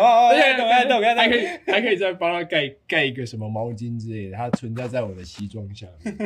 [0.00, 6.16] 哦，懂了懂了，还可以还可以再帮他盖盖一个什么毛巾之类的，它存在在我的西装下面。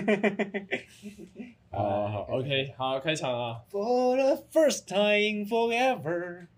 [1.71, 3.63] 好好，OK，好，开场啊。
[3.71, 6.49] For the first time forever,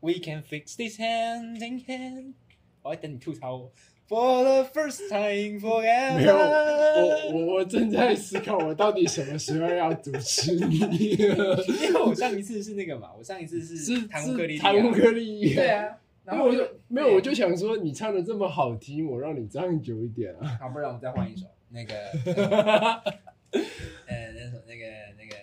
[0.00, 2.34] we can fix this hand in hand。
[2.82, 3.72] 我在等你吐槽我。
[4.08, 7.32] For the first time 没有，我 forever。
[7.32, 10.78] 我我我正在思考，我到底什么时候要主持你？
[11.18, 11.28] 因
[11.92, 15.54] 为我上一次是那个嘛，我上一次是是弹乌克丽丽啊，弹乌克丽丽。
[15.54, 15.68] 对。
[15.68, 20.56] 啊，然后我就没有，我就想说，你唱的这么好听，我让你唱久一点啊。
[20.60, 21.94] 好，不然我再换一首 那个，
[24.06, 24.86] 呃，那首那个
[25.18, 25.36] 那个，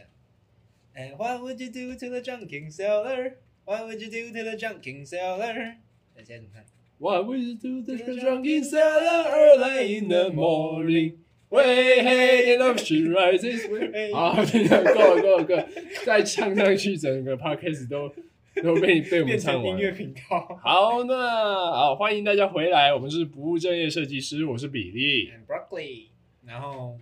[0.96, 3.34] 呃，What would you do to the drunken sailor?
[3.66, 5.76] What would you do to the drunken sailor?
[6.16, 6.66] 那现在怎么看？
[6.98, 11.18] What would you do to the drunken sailor early in the morning?
[11.50, 13.68] Way ahead of she rises.
[14.14, 15.68] 好，等一下，够了，够了，够了，
[16.06, 18.10] 再唱上去，整个 podcast 都
[18.64, 19.86] 都被被我们唱完成音。
[19.86, 20.58] 乐频道。
[20.62, 25.30] 好，那好，欢迎大家回来，我们是不务正业设计师，我是比利。
[25.32, 26.08] and broccoli。
[26.46, 26.98] 然后，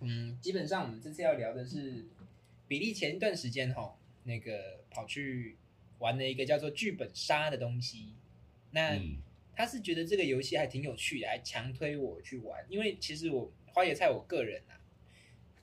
[0.00, 2.04] 嗯，基本上我们这次要聊的是
[2.68, 4.52] 比利前一段时间哈，那个
[4.90, 5.56] 跑去
[5.98, 8.08] 玩了一个叫做剧本杀的东西。
[8.70, 9.16] 那、嗯，
[9.54, 12.64] 他是觉得这个游戏还挺有趣的，还强推我去玩。
[12.68, 14.80] 因为其实我花野菜我个人啊，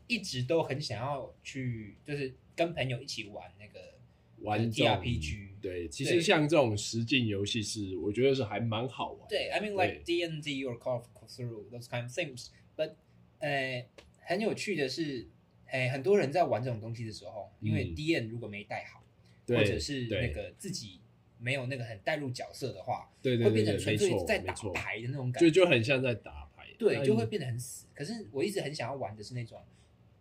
[0.07, 3.99] 一直都很想要去，就是跟朋友一起玩那个
[4.39, 5.49] 玩 T R P G。
[5.61, 9.27] 对，其实像这种实境游戏是，我觉得是还蛮好玩的。
[9.29, 12.49] 对，I mean like D N D or Call of Cthulhu those kind of things。
[12.75, 12.95] But
[13.39, 13.85] 呃，
[14.19, 15.27] 很有趣的是，
[15.67, 19.03] 哎，很多人在玩这种东西的时候，因为嗯 D N 如果没带好，
[19.45, 20.99] 对或者是那个自己
[21.43, 25.61] 没有那个很带入角色的话，对对会变成纯粹在打，牌的那种感就觉。
[25.61, 26.65] 就很像在打牌。
[26.79, 27.85] 对，就会变得很死。
[27.93, 29.61] 可是我一直很想要玩的是那种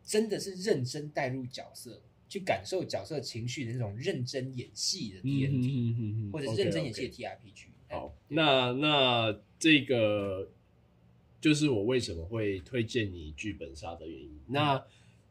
[0.04, 7.66] 真的是认真带入角色，去感受角色情绪的那种认真演戏的 N 嗯或者是认真演戏的 T R P G。
[7.88, 10.50] 好，那那这个
[11.40, 14.40] 就是我为什么会推荐你剧本杀的原因。
[14.48, 14.84] 那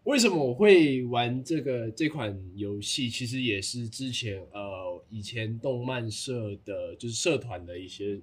[0.03, 3.09] 为什么我会玩这个这款游戏？
[3.09, 8.19] 其实也是之前呃以前动漫社的，就是社团的一些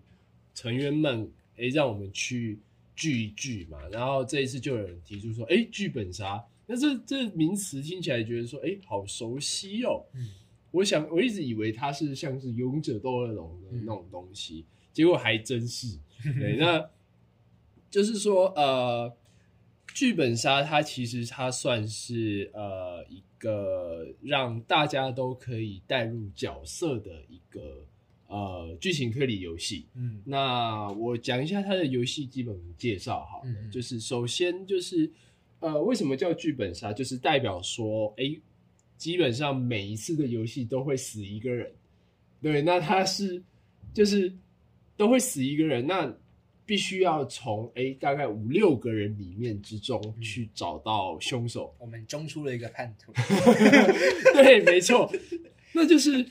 [0.55, 2.59] 成员们，诶，让我们去
[2.97, 3.79] 聚一聚嘛。
[3.91, 10.05] 然后这一次就有人提出说，诶，剧本杀，那这这名词听起来觉得说，诶，好熟悉哦。
[10.15, 10.29] 嗯
[10.71, 15.97] 我想我一直以为它是像是勇者斗恶龙的嗯那种东西，结果还真是。
[16.39, 16.91] 对，那
[17.91, 19.17] 就是说，呃，
[19.95, 27.85] 剧本杀它其实它算是呃一个让大家都可以带入角色的一个
[28.29, 29.87] 呃剧情推理游戏。
[29.95, 35.11] 嗯那我讲一下它的游戏基本介绍好了，嗯嗯就是首先就是
[35.61, 36.93] 呃，为什么叫剧本杀？
[36.93, 38.39] 就是代表说，哎，
[38.97, 41.73] 基本上每一次的游戏都会死一个人，
[42.41, 43.43] 对，那他是
[43.93, 44.33] 就是
[44.97, 46.15] 都会死一个人，那
[46.69, 50.21] 必须要从哎大概五六个人里面之中嗯。
[50.21, 53.11] 去找到凶手，我们中出了一个叛徒，
[54.37, 55.11] 对，没错，
[55.73, 56.23] 那就是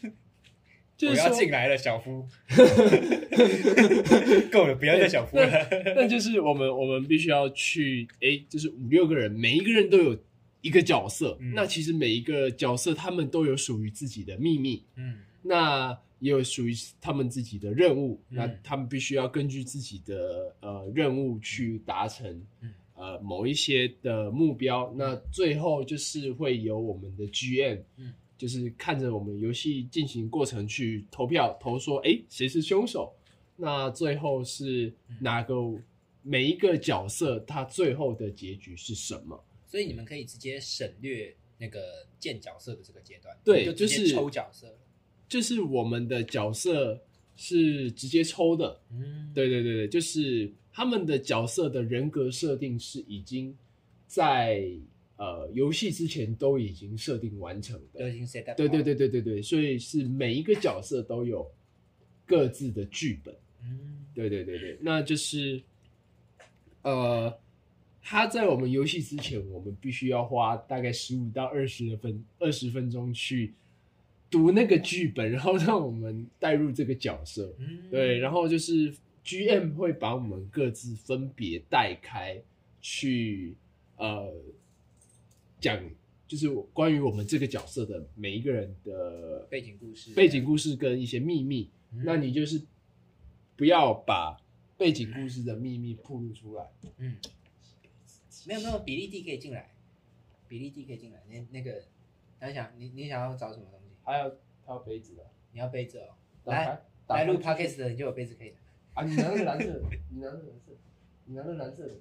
[0.95, 2.23] 就我是说要进来了，小夫。
[4.51, 5.67] 够了，不要再小夫了。
[5.95, 10.15] 那就是我们我们必须要去，哎，就是五六个人，每一个人都有
[10.61, 11.35] 一个角色。
[11.41, 11.53] 嗯。
[11.55, 15.15] 那其实每一个角色他们都有属于自己的秘密，嗯。
[15.41, 18.22] 那也有属于他们自己的任务。
[18.29, 24.94] 嗯那他们必须要根据自己的呃任务去达成嗯呃某一些的目标。
[24.97, 33.13] 那最后就是会由我们的 GM，嗯就是看着我们游戏进行过程去投票，投说，哎，谁是凶手？
[33.55, 35.55] 那最后是哪个？
[36.23, 39.41] 每一个角色他最后的结局是什么？
[39.66, 44.67] 所以你们可以直接省略那个建角色的这个阶段，对就直接就是抽角色。
[44.67, 44.79] 就是
[45.61, 46.99] 我们的角色
[47.35, 53.55] 是直接抽的，嗯，对对对对，就是他们的角色的人格设定是已经
[54.07, 54.67] 在
[55.17, 57.99] 呃游戏之前都已经设定完成的。
[57.99, 61.46] 都已经 set up 对对，对对对对，所以是每一个角色都有
[62.25, 63.35] 各自的剧本。
[63.63, 65.61] 嗯对对对对，那就是
[66.81, 67.31] 呃，
[68.02, 73.53] 他在我们游戏之前，我们必须要花大概十五到二十分二十分钟去
[74.29, 77.53] 读那个剧本，然后让我们带入这个角色。
[77.59, 78.94] 嗯，对，然后就是
[79.24, 82.41] GM 会把我们各自分别带开
[82.82, 83.56] 去
[83.97, 84.34] 呃
[85.59, 85.82] 讲，
[86.28, 91.70] 就是关于我们这个角色的每一个人的背景故事，背景故事跟一些秘密。
[91.94, 92.62] 嗯那你就是
[93.56, 94.38] 不要把
[94.78, 96.70] 背景故事的秘密暴露出来。
[96.97, 97.16] 嗯，
[98.46, 99.70] 没有没有，比利弟可以进来，
[100.50, 101.24] 比利弟可以进来。
[101.29, 101.82] 那那个，
[102.41, 103.66] 他想你你想要找什么
[104.07, 104.13] 东西？
[104.13, 104.29] 他要
[104.65, 106.15] 他要杯子的，你要杯子哦。
[106.45, 106.65] 打开
[107.07, 108.57] 来来录 podcast 的你就有杯子可以拿。
[108.93, 109.03] 啊！
[109.05, 110.77] 你拿那个蓝色的，你拿那个蓝色的，
[111.25, 111.93] 你拿那个蓝色的，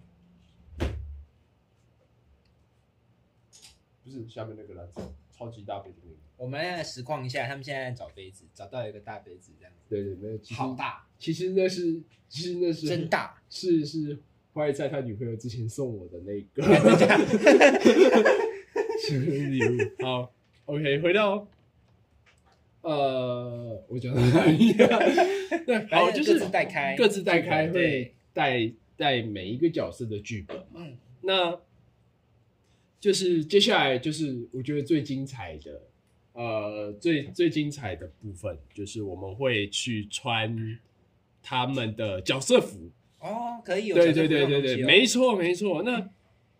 [4.02, 6.16] 不是下面那个蓝色，超级大杯的那个。
[6.38, 13.42] 我们来实况一下，他们现在在找杯子，找到一个大杯子，这样子，对对，没有，其实好大，其实那是，其实那是真大。
[13.50, 14.18] 是是
[14.54, 16.62] 坏在他女朋友之前送我的那个
[19.02, 19.76] 生日礼物。
[20.02, 20.32] 好
[20.64, 21.46] ，OK，回到
[22.86, 24.98] 呃，我讲到哪里啊？
[25.66, 30.64] 对， 好，就是各自带开各自带开对会带带每一个角色的剧本嘛。
[30.76, 31.60] 嗯，那
[33.00, 35.82] 就是接下来就是我觉得最精彩的，
[36.34, 40.78] 呃，最最精彩的部分就是我们会去穿
[41.42, 42.88] 他们的角色服。
[43.18, 45.82] 哦，可以有对对对对对，没错没错。
[45.82, 46.08] 那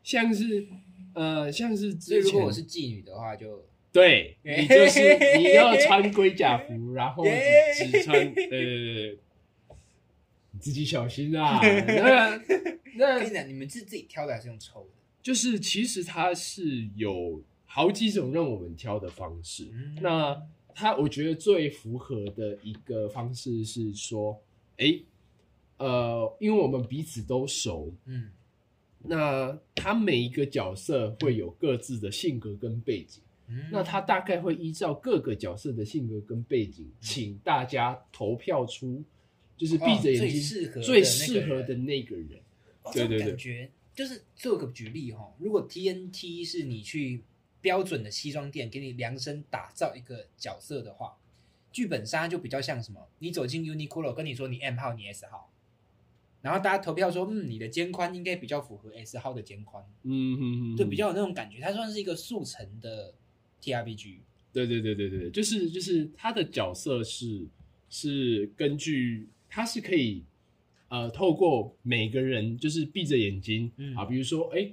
[0.03, 0.67] 像是
[1.15, 3.65] 呃，像是之前所以如果我是妓女的话，就
[3.97, 7.43] 对你就是你要穿龟甲服，然后耶
[7.75, 9.19] 只只穿对对对对，
[10.51, 11.59] 你自己小心啊。
[11.63, 12.39] 那
[12.99, 14.91] 那跟你讲，你们是自己挑的还是用抽的？
[15.23, 19.65] 就是其实它是有好几种让我们挑的方式。
[19.73, 20.43] 嗯那
[20.75, 24.39] 它我觉得最符合的一个方式是说，
[24.77, 25.01] 哎，
[25.79, 28.31] 呃，因为我们彼此都熟，嗯
[29.09, 39.03] 那他每一个角色会有各自的性格跟背景，嗯，那他大概会依照各个角色的性格跟背景，请大家投票出，
[39.57, 42.39] 就是闭着眼睛、哦最适合的最适合的那那个人。
[42.83, 47.25] 哦这种对对对感觉就是做个举例哈，如果 TNT 是你去
[47.61, 51.17] 标准的西装店给你量身打造一个角色的话，
[51.73, 53.09] 剧本杀就比较像什么？
[53.19, 55.51] 你走进 Uniqlo 跟你说你 M 号，你 S 号，
[56.43, 61.59] 然后大家投票说，嗯，你的肩宽应该比较符合 S 号的肩宽，嗯哼哼，对，比较有那种感觉。
[61.61, 63.15] 它算是一个速成的
[63.63, 64.19] TRPG，
[64.53, 67.47] 对对对对对，就是就是他的角色是
[67.89, 70.25] 是根据他是可以
[70.89, 73.95] 呃透过每个人就是闭着眼睛、嗯。
[73.95, 74.73] 啊，比如说哎，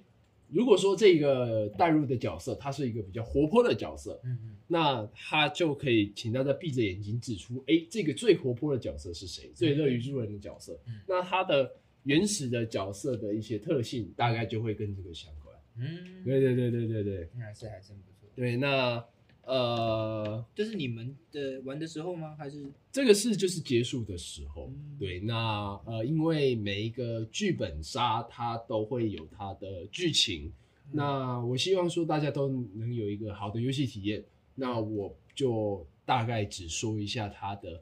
[0.50, 4.56] 如果说这个带入的角色他是一个比较活泼的角色，嗯嗯。
[4.68, 11.02] 那他就可以请大家闭着眼睛指出，哎，这个最活泼的角色是谁，最乐于助人的角色，嗯。
[11.08, 11.72] 那他的
[12.04, 15.56] 原始的角色的一些特性大概就会跟这个相关。
[15.78, 17.30] 嗯，对对对对对对。
[17.36, 18.13] 那还是还真不错。
[18.36, 19.04] 对，那
[19.46, 20.46] 呃。
[20.56, 22.36] 这是你们的玩的时候吗？
[22.38, 22.64] 还是？
[22.92, 24.98] 这个是就是结束的时候，嗯。
[25.00, 30.52] 对，那呃，因为每一个剧本杀它都会有它的剧情，
[30.92, 30.92] 嗯。
[30.94, 34.24] 那我希望说大家都能有一个好的游戏体验，
[34.56, 37.82] 那我就大概只说一下它的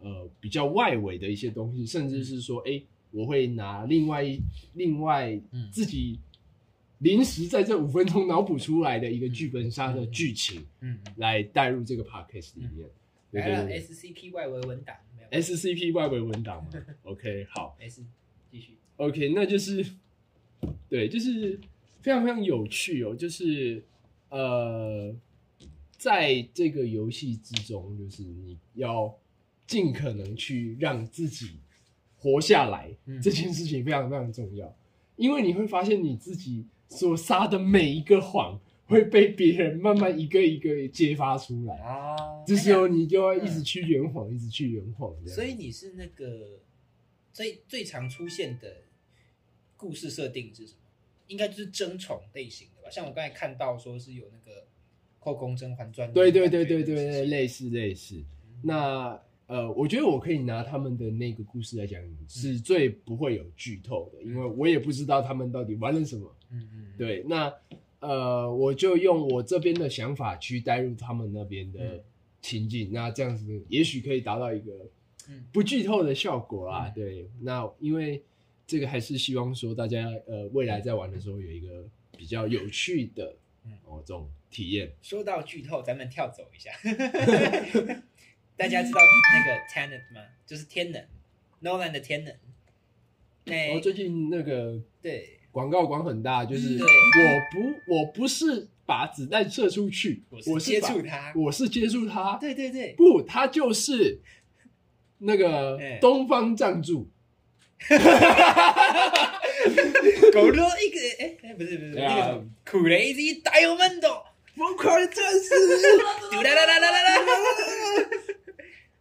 [0.00, 2.80] 呃比较外围的一些东西，甚至是说，哎、
[3.10, 4.38] 我会拿另外一
[4.74, 5.68] 另外嗯。
[5.72, 6.18] 自己
[7.04, 11.12] 临时在这五分钟脑补出来的一个剧本杀的剧情嗯嗯。
[11.16, 12.88] 来带入这个 podcast 里面，
[13.30, 13.78] 对来了对。
[13.78, 15.42] 对对 SCP 外围文档没有。
[15.42, 16.70] SCP 外围文档嘛？
[17.04, 17.76] OK，好。
[17.78, 18.02] S
[18.50, 19.84] 继续，OK，那就是
[20.88, 21.60] 对，就是
[22.00, 23.84] 非常非常有趣哦，就是
[24.30, 25.14] 呃，
[25.98, 29.14] 在这个游戏之中，就是你要
[29.66, 31.58] 尽可能去让自己
[32.16, 33.20] 活下来，嗯。
[33.20, 34.74] 这件事情非常非常重要，
[35.16, 41.76] 因为你会发现你自己所撒的每一个谎会被别人慢慢一个一个揭发出来。
[41.78, 42.14] 啊
[42.46, 46.60] 这时候你就要一直去圆谎，一直去圆谎，所以你是那个
[47.32, 48.82] 最最常出现的
[49.76, 50.78] 故事设定是什么？
[51.26, 52.90] 应该就是争宠类型的吧？
[52.90, 54.60] 像我刚才看到说是有那个
[55.18, 58.16] 《后宫甄嬛传》，对对对对对对，类似类似。
[58.16, 58.24] 嗯
[58.66, 66.34] 那呃，我觉得我可以拿他们的那个故事来讲，是最不会有剧透的，因为我也不知道他们到底玩了什么。
[66.50, 67.52] 嗯嗯，对，那
[68.00, 72.00] 呃，我就用我这边的想法去带入他们那边的嗯
[72.40, 74.72] 情境，那这样子也许可以达到一个
[75.28, 76.86] 嗯不剧透的效果啦。
[76.88, 78.22] 嗯对，那因为
[78.66, 81.84] 这个还是希望说大家呃未来在玩的时候有一个
[82.16, 83.36] 比较有趣的
[83.66, 84.92] 嗯哦这种体验。
[85.02, 86.70] 说到剧透，咱们跳走一下。
[88.56, 89.00] 大家知道
[89.32, 90.20] 那个 Tenant 吗？
[90.46, 91.04] 就是天能
[91.62, 92.34] ，Nolan 的天能。
[93.44, 96.86] 那、哦，最近那个对，广告广很大，就是我
[97.50, 97.58] 不
[97.94, 101.32] 我不是把子弹射出去，我是接触它。
[101.36, 104.20] 我是接触它，对对对，不，他就是
[105.18, 105.98] 那个哎。
[106.00, 107.10] 东方藏柱，
[110.32, 114.22] 狗肉一个哎哎，不是不是那个什么 Crazy Diamond，
[114.56, 115.48] 疯狂的战士，
[116.30, 117.10] 嘟啦啦啦啦啦啦，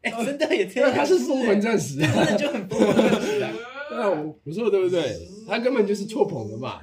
[0.04, 2.26] 哎，真的也这样，他是疯狂战士真啊！
[2.26, 3.52] 的就很疯狂战士啊！
[3.92, 5.28] 那我我说的对不对？
[5.48, 6.80] 他根本就是错捧的嘛，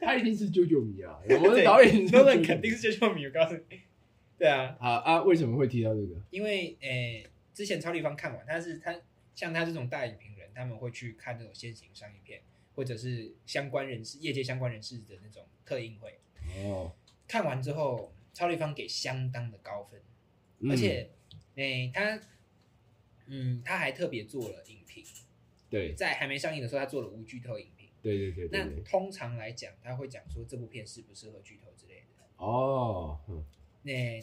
[0.00, 1.18] 他一定是九九迷啊！
[1.28, 3.80] 我们的导演是他们啾啾迷肯定是救救迷，我告诉你，
[4.38, 6.14] 对啊，啊啊，为什么会提到这个？
[6.30, 8.94] 因为诶、之前超立方看完，他是他
[9.34, 12.40] 像他这种大影评人，他们会去看那种先行商业片，
[12.74, 16.18] 或者是相关人士、业界相关人士的那种特映会。
[16.64, 16.92] 哦，
[17.28, 20.00] 看完之后，超立方给相当的高分，
[20.60, 21.08] 嗯而且
[21.54, 22.18] 诶、他
[23.30, 25.04] 嗯他还特别做了影评，
[25.70, 27.88] 对在还没上映的时候，他做了无剧透影评。
[28.02, 32.24] 对对对对那，通常来讲，他会讲说这部片适不适合剧透之类的。
[32.36, 33.44] 哦，嗯
[33.82, 34.22] 那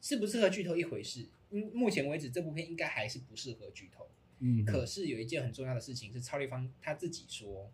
[0.00, 4.10] 适不适合剧透一回事，嗯，目前为止这部片应该还是不适合剧透。
[4.40, 7.72] 嗯，可是有一件很重要的事情是，超立方他自己说，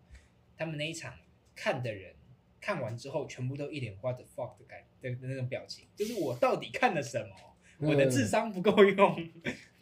[0.55, 1.17] 他们那一场
[1.55, 2.15] 看的人
[2.61, 7.35] 看完之后，全部都一脸 what the fuck 的感的的那种表情，就是我到底看了什么？
[7.79, 9.29] 我的智商不够用。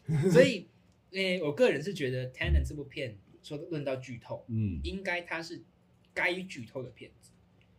[0.32, 0.68] 所以，
[1.12, 5.62] 诶、我个人是觉得《Tenet》这部片说论到剧透，嗯，应该它是
[6.14, 7.32] 该剧透的片子，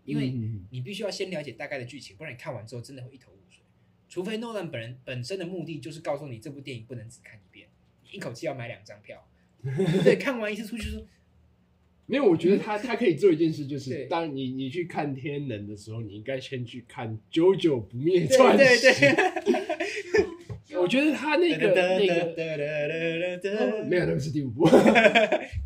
[0.04, 3.62] 因为嗯你必须要先了解大概的剧情，不然你看完之后真的会一头雾水。
[4.08, 7.68] 除非诺兰本人本身的目的就是告诉你这部电影不能只看一遍，
[8.10, 9.28] 一口气要买两张票。
[10.04, 11.04] 对，看完一次出去说，
[12.06, 18.86] 没有，我觉得他他可以做一件事，就是对当你你去看《天能》的时候，你应该先去看《久久不灭对传对奇》
[19.44, 19.52] 对，
[20.76, 22.14] 我觉得他那个那个
[23.56, 24.66] 哦没有，那个是第五部，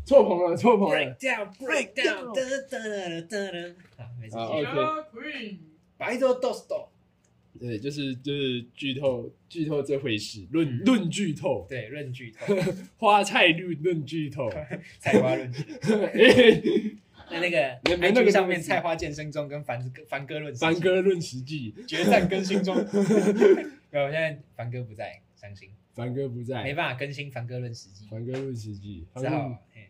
[0.05, 1.17] 错棚了，错棚了 break。
[1.17, 3.75] down break down，
[4.31, 4.59] 好。
[4.59, 5.57] OK
[5.97, 6.65] 白昼 dos
[7.59, 12.55] 对，就是就是剧透剧透这回事，论嗯论剧透，对，论剧透，
[12.97, 14.49] 花菜论论剧透。
[14.99, 15.95] 菜花论剧透。
[16.03, 16.17] 哎
[17.31, 22.75] 那那个那个 IG 上面菜花健身中跟凡哥凡哥论凡哥论实际，决战更新中。
[23.93, 29.87] 没有，现在凡哥不在，伤心，凡哥不在，没办法更新凡哥论实际，凡哥论实际，只好嘿。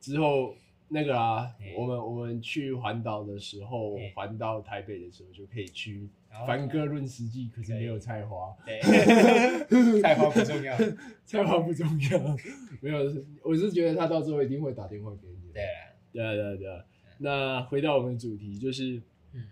[0.00, 0.56] 之后
[0.88, 6.08] 那个啊，我们我们去环岛的时候，环到台北的时候就可以去
[6.48, 8.80] 凡哥论实际，可是没有菜花，对，
[10.02, 10.76] 菜花不重要。
[11.24, 12.36] 菜花不重要，
[12.80, 12.98] 没有，
[13.44, 15.52] 我是觉得他到最后一定会打电话给你。
[15.52, 15.68] 对了，
[16.12, 16.84] 对啊对啊对啊。
[17.18, 19.00] 那回到我们的主题，就是
[19.32, 19.44] 嗯。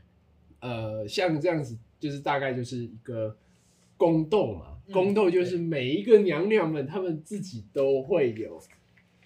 [0.60, 3.36] 呃，像这样子，就是大概就是一个
[4.04, 4.66] 宫斗嘛。
[4.68, 8.60] 嗯宫斗就是每一个娘娘们，她们自己都会有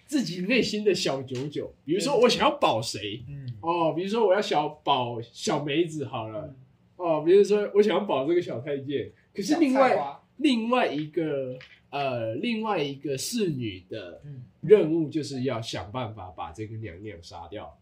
[0.07, 1.75] 自己内心的小九九。
[1.85, 6.55] 比如说，我想要保谁嗯，哦，比如说我要小保小梅子好了
[6.95, 9.99] 哦，比如说我想要保这个小太监，可是另外
[10.37, 11.59] 另外一个
[11.91, 17.77] 呃另外一个侍女的嗯任务就是要想办法把这个娘娘杀掉。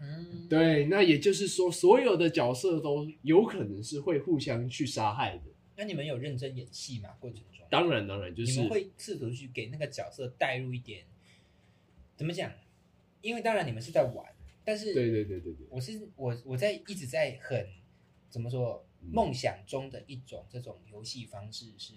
[0.00, 5.51] 嗯，对，那也就是说，所有的角色都有可能是会互相去杀害的。
[5.82, 7.10] 那你们有认真演戏吗？
[7.18, 11.04] 过程中，当然，当然就是你们会试图去给那个角色带入一点，
[12.14, 12.52] 怎么讲？
[13.20, 17.68] 因为当然你们是在玩，但是对对对对对，我是我我在一直在很
[18.30, 21.94] 怎么说嗯梦想中的一种这种游戏方式是，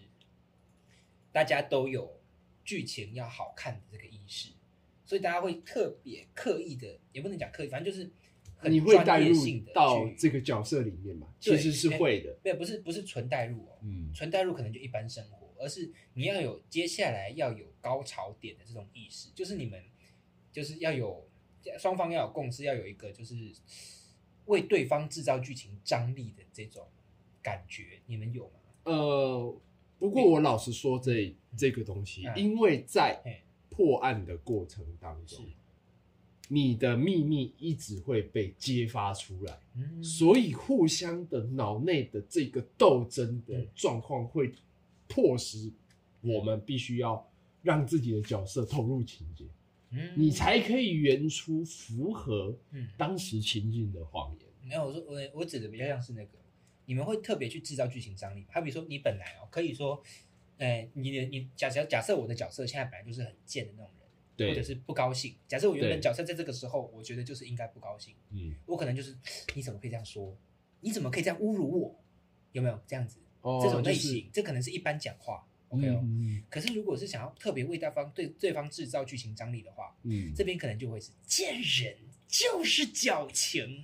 [1.31, 2.19] 大家都有
[2.63, 4.49] 剧情要好看的这个意识，
[5.05, 8.24] 所以大家会特别刻意的，也不能讲刻意，反正就是很
[8.63, 9.35] 你会带入
[9.73, 11.27] 到去这个角色里面嘛？
[11.39, 12.33] 其对实是会的。
[12.41, 19.83] 对，不是不是纯带入哦，嗯纯带入可能就一般生活，而是你要有接下来要有高潮点的这种意识，就是你们
[20.51, 21.27] 就是要有
[21.77, 23.35] 双方要有共识，要有一个就是
[24.45, 26.87] 为对方制造剧情张力的这种
[27.43, 28.59] 感觉，你们有吗？
[28.85, 29.61] 呃，
[29.99, 33.21] 不过我老实说这这个东西，嗯因为在
[33.69, 35.45] 破案的过程当中，
[36.47, 44.53] 你的秘密一直会被揭发出来，嗯，所以互相的脑内的这个斗争的嗯状况会
[45.07, 45.71] 迫使
[46.21, 47.27] 我们必须要
[47.63, 49.45] 让自己的角色投入情节，
[49.89, 54.47] 嗯你才可以圆出符合嗯，当时情境的谎言。
[54.69, 56.37] 没有，我说我我指的比较像是那个，
[56.85, 59.99] 你们会特别去制造剧情张力，好比说你本来哦可以说，
[60.59, 64.04] 哎，你的你假设假设我的角色现在本来就是很贱的那种人。
[64.35, 65.35] 对或者是不高兴。
[65.47, 69.15] 假设我原本角色在这个时候，我觉得就是应该不高兴，嗯，我可能就是
[69.55, 70.35] 你怎么可以这样说？
[70.81, 71.95] 你怎么可以这样侮辱我？
[72.51, 73.19] 有没有这样子？
[73.41, 75.99] 哦这种类就是型，这可能是一般讲话，OK 哦。
[76.03, 81.95] 嗯可是如果是想要特别为对方对对方制造剧情张力的话，嗯，这边可能就会是贱人
[82.27, 83.83] 就是矫情。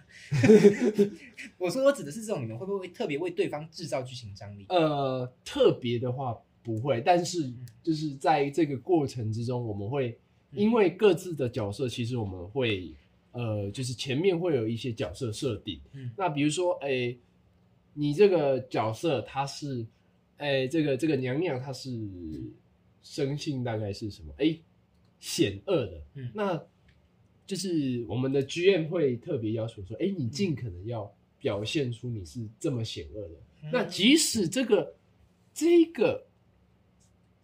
[1.59, 4.65] 我说我指的是这种，你们会不会特别为对方制造剧情张力？
[4.69, 10.17] 呃，特别的话不会，但是嗯就是在这个过程之中，我们会
[10.53, 12.93] 因为各自的角色，其实我们会
[13.31, 15.79] 呃，就是前面会有一些角色设定。
[15.93, 17.15] 嗯那比如说，哎、
[17.93, 19.85] 你这个角色他是，
[20.37, 21.89] 哎、这个这个娘娘她是
[23.01, 24.33] 生性大概是什么？
[24.37, 24.57] 哎、
[25.19, 26.01] 险恶的。
[26.15, 26.61] 嗯那
[27.45, 33.35] 就是我们的 GM 会特别要求说，哎、你尽可能要表现出你是这么险恶的。
[33.71, 34.95] 那即使这个
[35.53, 36.25] 这个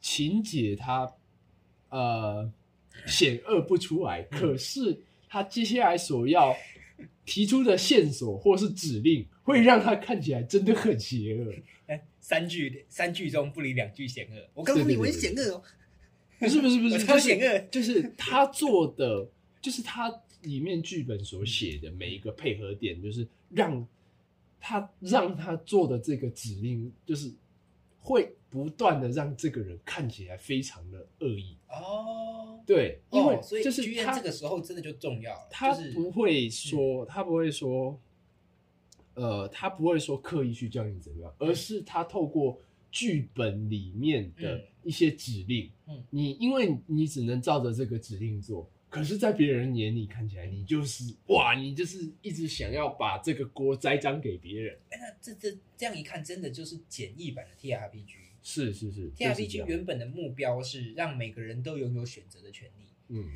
[0.01, 1.13] 情节它
[1.89, 2.51] 呃
[3.05, 4.97] 险恶不出来，可是
[5.29, 6.55] 他接下来所要
[7.25, 11.53] 提出的线索或是指令，会让他看起来真的很邪恶。
[11.87, 14.49] 哎，三句三句中不离两句险恶。
[14.53, 15.63] 我告诉你，我险恶哦。
[16.39, 19.27] 不是不是不是， 就是超险恶就是他做的，
[19.61, 23.87] 就是他里面剧本所写的每一个配合点，就是让
[24.59, 27.31] 他让他做的这个指令，就是
[28.07, 31.57] 会不断的让这个人看起来非常的恶意。
[31.67, 37.99] 哦，对，因为哦所以就是他剧院这个时候真的就重要了，他不会说，他不会说，
[39.15, 42.57] 呃，他不会说刻意去教你怎么样，而是他透过
[42.89, 44.63] 剧本里面的嗯。
[44.83, 46.01] 一些指令，嗯。
[46.09, 54.79] 你因为你只能照着这个指令做，可是，在别人眼里看起来，你就是哇，你就是一直想要把这个锅栽赃给别人。
[54.89, 58.15] 哎，那这这这样一看，真的就是简易版的 TRPG。
[58.43, 63.29] 是是是 TRPG 原本的目标是让每个人都拥有选择的权利，嗯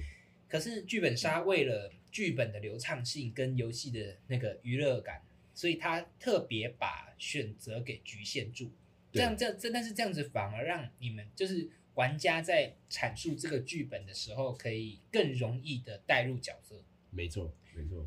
[0.47, 5.21] 可是剧本杀为了剧本的流畅性跟游戏的那个娱乐感，
[5.53, 8.71] 所以他特别把选择给局限住。
[9.11, 16.83] 这样这样这，但是这样子反而让你们就是玩家在阐述这个剧本的时候，可以更容易的带入角色。
[17.09, 18.05] 没错没错，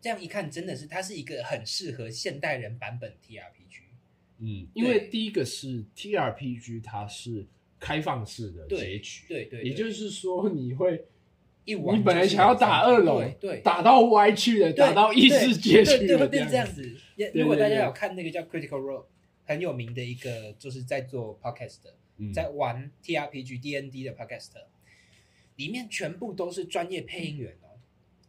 [0.00, 3.82] 这样一看，真的是它是一个很适合现代人版本 TRPG。
[4.38, 7.46] 嗯，因为第一个是 TRPG，它是
[7.78, 11.04] 开放式的对结局，对对，也对就是说你会。
[11.66, 16.94] 一玩你本来想要打二楼对，对，打到歪去的，对打到异世界去对对，会了，变这样子。
[17.32, 19.06] 如果大家有看那个叫 Critical Role
[19.46, 21.78] 很有名的一个，就是在做 podcast
[22.32, 24.50] 在玩 TRPG D N D 的 podcast，
[25.56, 27.78] 里面全部都是专业配音员哦，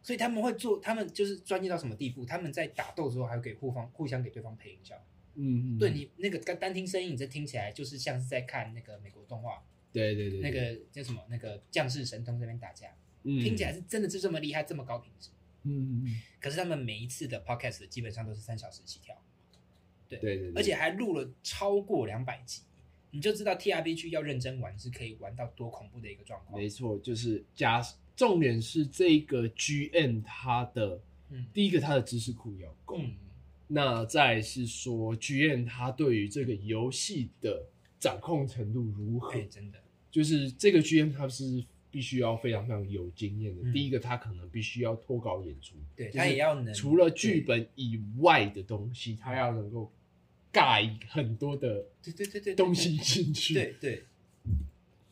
[0.02, 2.26] 所以他们会做，他们就是专业到什么地步？
[2.26, 4.96] 他们在打斗之后还会给互方互相给对方配音效。
[5.36, 13.40] 嗯，嗯对，你那个单单听声音，你这听起来就是像是在看那个美国动画，对对对，那个叫什么那个将士神通这边打架，嗯。
[13.44, 15.30] 听起来是真的是这么厉害，这么高品质。
[15.64, 16.22] 嗯，嗯嗯。
[16.40, 19.20] 可是他们每一次的 podcast 基本上都是三小时起跳，
[20.08, 22.62] 对对对，而且还录了超过两百集，
[23.16, 26.60] 你就知道 TRPG 要认真玩是可以玩到多恐怖的一个状况。
[26.60, 27.82] 没错，就是加
[28.16, 33.16] 重点是这个 GM 它的嗯第一个它的知识库要够，嗯，
[33.68, 37.66] 那再是说 GM 它对于这个游戏的
[38.00, 39.48] 掌控程度如何哎、？
[39.50, 39.80] 真的，
[40.12, 43.62] 就是这个 GM 他是必须要非常非常有经验的。
[43.64, 49.90] 嗯第一个，他可能必须要脱稿演出，对他也要能除了剧本以外的东西，他要能够
[50.56, 53.54] 盖很多的对对对对对东西进去。
[53.54, 54.04] 对对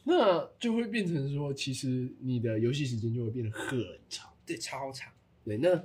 [0.06, 4.32] 那就会变成说，其实你的游戏时间就会变得很长。
[4.46, 5.12] 对超长，
[5.46, 5.84] 对，那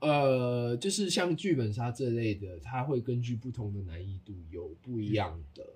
[0.00, 5.66] 呃，就是像剧本杀这类的，它会根据不同的难易度有不一样的、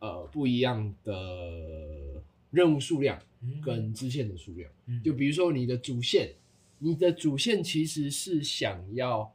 [0.00, 4.70] 呃不一样的任务数量嗯跟支线的数量。
[4.86, 6.34] 嗯就比如说你的主线，
[6.78, 9.34] 你的主线其实是想要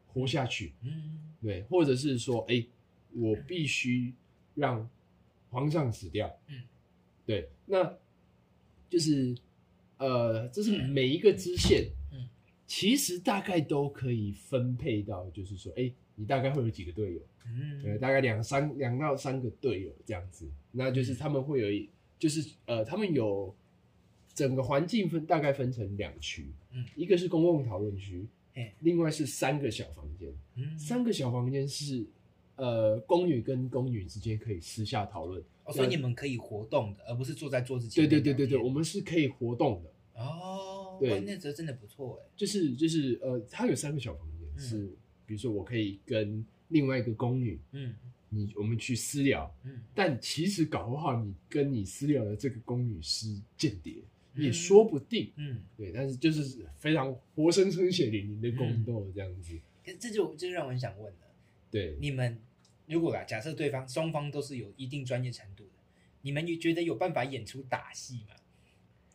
[0.13, 1.17] 活下去，嗯。
[1.41, 2.63] 对，或者是说，哎，
[3.15, 4.13] 我必须
[4.53, 4.87] 让
[5.49, 6.61] 皇上死掉，嗯，
[7.25, 7.97] 对，那
[8.87, 9.35] 就是
[9.97, 12.29] 呃，这是每一个支线，嗯，
[12.67, 17.21] 其实大概都可以分配到，就是说，哎，你大概会有几个队友，
[17.83, 23.55] 呃，嗯大概两三两到三个队友这样子，那就是他们会有一，就是呃，他们有
[24.35, 26.85] 整个环境分大概分成两区，嗯。
[26.95, 30.77] 一个是公共讨论区嘿，另外是三个小房间，嗯。
[30.77, 32.05] 三个小房间是
[32.55, 38.19] 呃宫女跟宫女之间可以私下讨论，哦，所以你们可以活动的，而不是坐在桌子前对。
[38.19, 41.11] 对对对对，我们是可以活动的，哦，对。
[41.11, 42.29] 哇那则真的不错哎。
[42.35, 44.59] 就是就是呃，它有三个小房间，嗯。
[44.59, 47.93] 是比如说我可以跟另外一个宫女，嗯。
[48.33, 49.81] 你我们去私聊，嗯。
[49.93, 55.31] 但其实搞不好你跟你私聊的这个宫女是间谍，嗯也说不定。
[55.35, 59.59] 嗯，对，但是就是非常活生生血淋淋的宫斗这样子。
[59.85, 61.19] 可这就这就让我很想问了，
[61.69, 62.39] 对，你们
[62.85, 65.79] 如果啊，假设对方双方都是有一定专业程度的，
[66.21, 68.35] 你们觉得有办法演出打戏吗？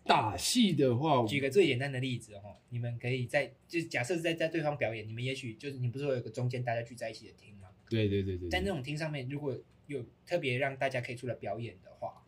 [0.04, 7.68] 打戏的话，举个最简单的例子哦，你们可以在就假设在在对方表演，你们也许就是你不是会有个中间大家聚在一起的厅吗？
[7.88, 12.24] 对对对对，在那种厅上面，如果有特别让大家可以出来表演的话，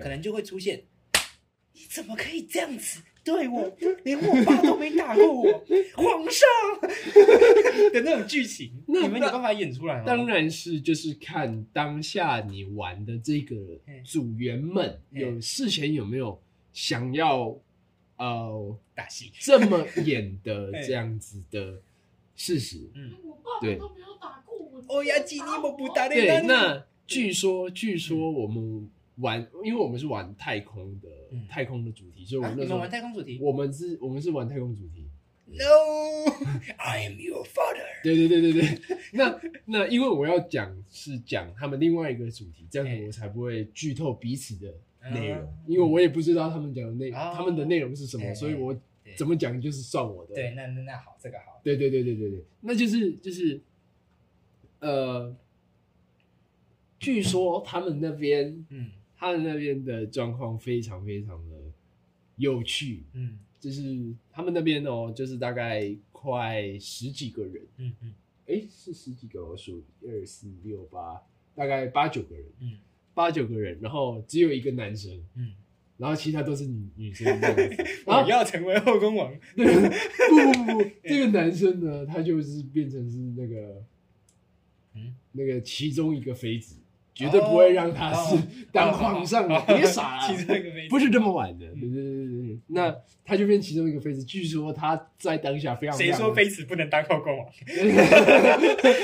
[0.00, 0.84] 可能就会出现，
[1.74, 3.70] 你怎么可以这样子对我？
[4.04, 5.42] 连我爸都没打过我，
[5.94, 6.46] 皇上
[7.92, 10.04] 的那种剧情，那你们有办法演出来吗？
[10.06, 13.56] 当然是就是看当下你玩的这个
[14.04, 16.40] 组员们嗯有事前有没有
[16.72, 17.56] 想要
[18.16, 21.80] 呃打戏，这么演的嘿这样子的
[22.34, 22.90] 事实。
[22.94, 24.82] 嗯，我爸爸都没有打过我。
[24.88, 35.08] 哦呀，吉尼莫不打对，那据说据说我们玩，因为我们是玩太空的、嗯太空的主题，所以我啊们那时候、你们玩太空主题我们是我们是玩太空主题。
[35.46, 37.84] ？No，I am your father。
[38.02, 38.80] 对对对对对，
[39.12, 44.72] 那那因为我要讲是讲他们另外一个主题，这样哎子我才不会剧透彼此的
[45.10, 48.72] 内容，嗯因为我也不知道他们讲的内、哦他们的内容是什么，哎所以我
[49.04, 50.34] 对怎么讲就是算我的。
[50.34, 51.60] 对，那那那好，这个好。
[51.62, 53.60] 对对对对对对，那就是就是，
[54.80, 55.36] 呃，
[56.98, 58.90] 据说他们那边嗯
[59.22, 61.56] 他们那边的状况非常非常的
[62.34, 68.12] 有趣，嗯就是他们那边哦，就是大概快十几个人，嗯嗯。
[68.46, 71.22] 诶，是十几个，我数一二四六八，
[71.54, 72.78] 大概八九个人，嗯。
[73.14, 75.52] 八九个人，然后只有一个男生，嗯，
[75.98, 79.32] 然后其他都是女女生这样子， 然后要成为后宫王。
[79.54, 83.84] 对，不不不不，这个男生呢，他就是变成是那个，
[84.94, 86.74] 嗯那个其中一个妃子，
[87.14, 90.54] 绝对不会让他是哦当皇上别傻其了，
[90.88, 91.66] 不是这么玩的。
[91.66, 92.94] 对对对对对，那
[93.24, 96.46] 他就变其中一个妃子，据说他在当下非常，谁说妃？
[96.46, 97.46] 子不能当后宫啊？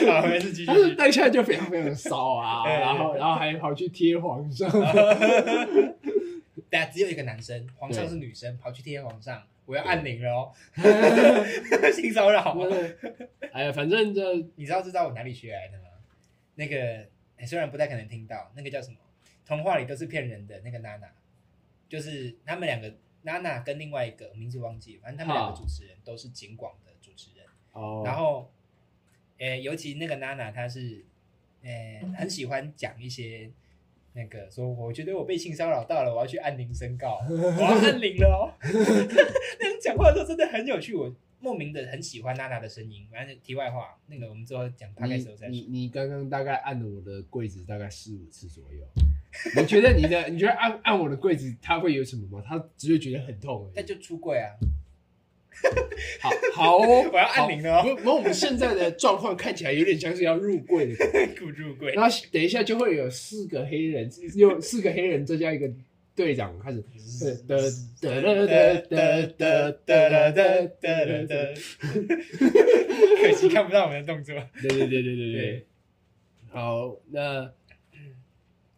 [0.07, 0.67] 好，没事，继续。
[0.67, 4.71] 他是当下就非常非常骚啊，哎然后然后还跑去贴皇上，
[6.71, 10.51] 对啊，只有一个男生，皇上是女生，跑去贴皇上，我要按铃了哦，
[11.93, 12.59] 性骚扰。
[13.53, 15.85] 哎呀，反正这你知道知道我哪里学来的吗？
[16.55, 17.07] 那个、哎
[17.47, 18.97] 虽然不太可能听到，那个叫什么？
[19.47, 21.11] 童话里都是骗人的那个娜娜，
[21.89, 27.47] 就是他们两个娜娜跟另外一个名字忘记，反正他们两个主持人都是景广的主持人。
[27.73, 28.53] 哦，然后，
[29.39, 31.05] 呃，尤其那个娜娜，她是，
[31.63, 33.51] 呃，很喜欢讲一些
[34.13, 38.53] 那个说，我觉得我被性骚扰到了，我要去按铃申告，我要按铃了哦。
[39.61, 43.07] 那种讲话的时候真的很有趣，我莫名的很喜欢娜娜的声音。
[43.13, 45.51] 反正题外话，那个我们之后讲大概时候再说。
[45.51, 48.85] 你你你刚刚大概按了我的柜子大概四五次左右，
[49.61, 52.43] 你觉得你的你觉得按按我的柜子他会有什么吗？
[52.47, 53.73] 他只会觉得很痛而已。
[53.77, 54.51] 那就出柜啊！
[56.21, 61.05] 好好哦， 我要按铃了哦不，不，我们现在的状况看起来有点像是要入柜的，
[61.37, 61.93] 不入柜。
[61.95, 65.69] 然后等一下就会有四个黑人，有四个黑人再加一个
[66.19, 66.83] 队长开始。
[67.47, 67.55] 哒
[68.03, 68.99] 哒哒哒
[69.39, 70.35] 哒哒哒
[70.81, 71.35] 哒哒。
[73.23, 75.67] 可惜看不到我们的动作对对对对对对。
[76.49, 77.45] 好，那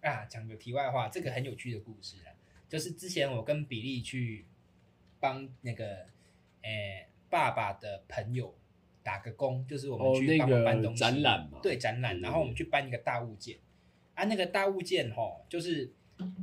[0.02, 0.26] 啊。
[0.28, 2.28] 讲个题外话，这个很有趣的故事啊，
[2.68, 4.44] 就是之前我跟比利去
[5.18, 6.06] 帮那个
[6.62, 8.54] 诶、爸爸的朋友
[9.02, 13.56] 打个工，就是我们去帮忙搬东西，展览嘛对展览，然后我们去搬一个大物件
[14.14, 15.90] 啊，那个大物件吼，就是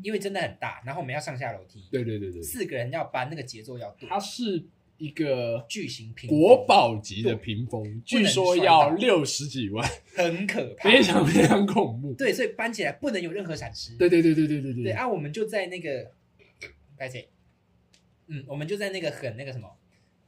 [0.03, 4.63] 因为真的很大，然后我们要上下楼梯，对对对对，四个人要搬，那个节奏要对，它是
[4.97, 12.13] 一个巨型屏国宝级的屏风，据说要六十几万， 很可怕，非常非常恐怖。
[12.13, 14.83] 对，所以搬起来不能有任何闪失，对对对对对对对。
[14.85, 16.11] 对啊，我们就在那个，
[16.97, 17.29] 该谁？
[18.27, 19.76] 嗯，我们就在那个很那个什么，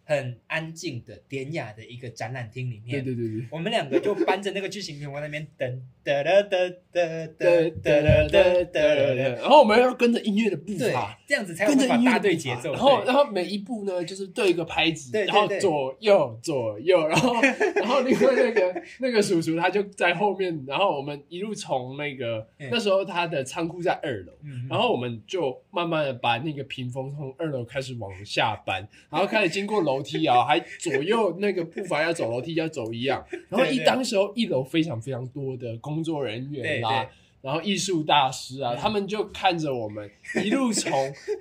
[0.09, 3.03] 很安静的典雅的一个展览厅里面。
[3.03, 3.47] 对对对对。
[3.51, 12.71] 我们两个就搬着那个巨型屏风那边等，哒哒哒哒哒对对对对对对，然后我们要跟着音乐的步伐，，这样子才有跟着音乐办法搭的步伐对节奏。
[12.73, 17.35] 然后然后每一步呢，就是对一个拍子，然后左右左右， 然后
[17.75, 37.09] 然后另外那个那个叔叔他就在后面，然后我们一路从那个嗯那时候他的仓库在二楼，嗯，然后我们就慢慢的把那个屏风从二楼开始往下搬，然后开始经过楼梯啊，还左右那个步伐要走楼梯要走一样，然后一当时候一楼非常非常多的工作人员对啦、对。
[37.41, 40.11] 然后艺术大师啊，嗯他们就看着我们
[40.43, 40.91] 一路从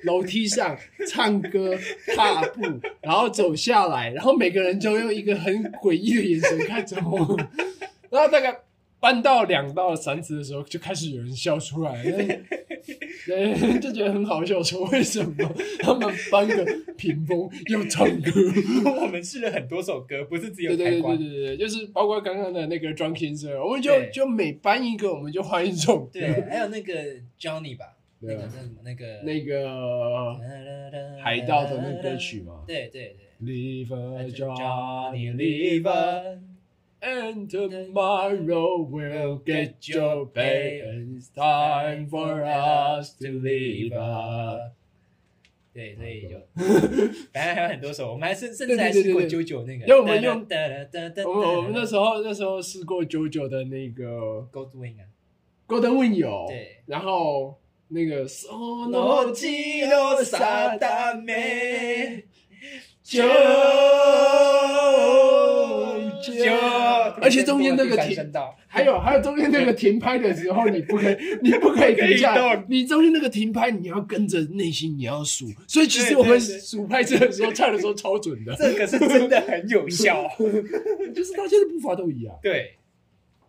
[0.04, 1.76] 楼梯上唱歌、
[2.14, 2.62] 踏步，
[3.00, 7.48] 然后走下来，然后每个人就用一个很诡异的眼神看着我们，
[8.10, 8.60] 然后大概
[9.00, 11.92] 搬到两到三次的时候，就开始有人笑出来，
[13.28, 15.34] 对，就觉得很好笑，说为什么
[15.80, 16.64] 他们搬个
[16.96, 18.30] 屏风又唱歌？
[19.02, 21.18] 我们试了很多首歌，不是只有对对对对。
[21.18, 26.10] 对对，就是包括刚刚的那个 Drunken Sir，我们就就每搬一个，我们就换一首歌。
[26.14, 26.94] 对，还有那个
[27.38, 28.80] Johnny 吧，那个叫什么？
[28.82, 30.38] 那个那个
[31.22, 33.26] 海盗的那个歌曲嘛对对对。
[33.40, 36.38] Live a Johnny Johnny Live Live，
[37.00, 43.92] And tomorrow we'll get your pay, and it's time for us to leave.
[45.72, 46.36] 对，所以就
[47.32, 55.06] 反正还有很多首，我们还甚甚至还试过九九那个，因为我们用哒哒哒哒哒我们我们那时候那时候试过九九的那个 Gold Wing 啊
[55.68, 58.26] ，Golden Wing 有，对，然后那个
[66.22, 66.52] 九九，
[67.20, 68.32] 而且中间那个停
[68.66, 80.28] 还有还有中间那个停拍的时候，你不可以 你不可以停下你中间那个停拍你要跟着内心你要数，所以其实我们数拍子的时候唱的时候超准的，这个是真的很有效。
[81.14, 82.38] 就是大家的步伐都一样。
[82.42, 82.76] 对，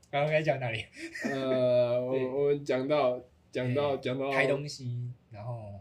[0.10, 0.86] 刚刚该讲哪里？
[1.24, 5.74] 呃，我我们讲到讲到讲到拍东西，然后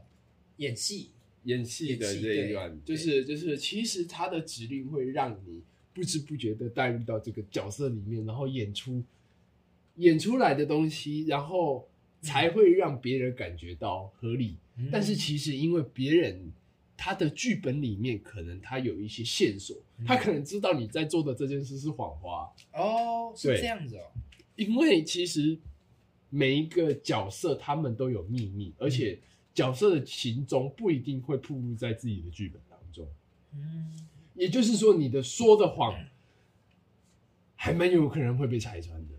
[0.56, 1.12] 演戏，
[1.44, 5.62] 演戏的这一段，就是就是，其实他的指令会让你
[5.94, 9.02] 不知不觉的带入到这个角色里面，然后演出
[9.96, 11.88] 演出来的东西，然后
[12.20, 14.56] 才会让别人感觉到合理。
[14.76, 14.88] 嗯。
[14.92, 16.52] 但是其实因为别人
[16.96, 20.04] 他的剧本里面可能他有一些线索，嗯。
[20.04, 24.06] 他可能知道你在做的这件事是谎话，哦，是对这样子哦，
[24.56, 25.58] 因为其实
[26.30, 29.18] 每一个角色他们都有秘密，而且
[29.54, 33.08] 角色的行踪不一定会暴露在自己的剧本当中。
[33.54, 33.92] 嗯，
[34.38, 35.98] 也就是说，你的说的谎
[37.54, 39.14] 还蛮有可能会被拆穿的。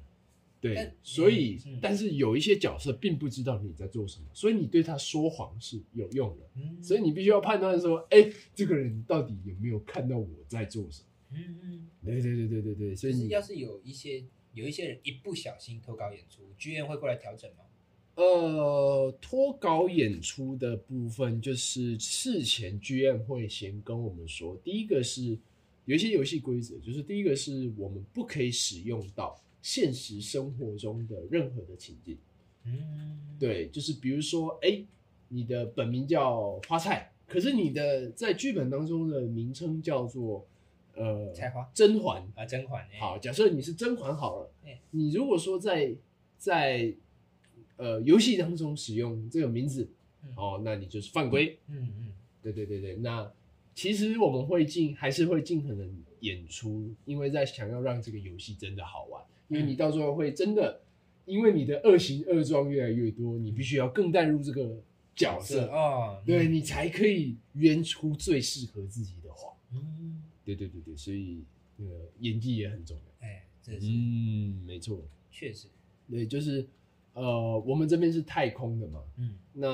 [0.62, 6.50] 对，所以但是有一些角色并不知道你在做什么，所以你对他说谎是有用的。
[6.56, 11.38] 嗯所以你必须要判断说，哎，这个人到底有没有看到我在做什么？
[11.38, 17.64] 嗯嗯，对对对对对对，所以你要是有一些有一些人一不小心脱稿演出，剧院会过来调整吗？
[18.20, 25.38] 呃，脱稿演出的部分，就是事前剧院会先跟我们说，第一个是
[25.86, 32.18] 有一些游戏规则，就是第一个是我们不可以使用到现实生活中的任何的情境。
[32.66, 34.84] 嗯，对，就是比如说，哎，
[35.30, 40.46] 你的本名叫花菜，可是你的在剧本当中的名称叫做
[40.94, 42.22] 呃菜花甄嬛。
[42.36, 45.96] 啊，甄嬛哎，好，假设你是甄嬛好了哎，你如果说在
[46.38, 46.94] 在
[47.80, 49.90] 呃游戏当中使用这个名字
[50.24, 51.58] 嗯，哦，那你就是犯规。
[51.68, 52.14] 嗯嗯
[52.44, 53.32] 对对对对，那
[53.74, 60.82] 其实我们会尽还是会尽可能演出，因为在想要让这个游戏真的好玩，因为你到时候会真的，
[61.26, 64.82] 因为你的恶行恶状越来越多，你必须要更带入这个
[65.16, 69.54] 角色，哦，对你才可以圆出最适合自己的话。
[69.74, 71.44] 嗯，对对对对，所以
[71.78, 73.28] 那个演技也很重要。
[73.28, 75.02] 哎，这是嗯，没错。
[75.30, 75.68] 确实，
[76.10, 76.66] 对，就是
[77.14, 79.68] 呃，我们这边是太空的嘛，嗯，那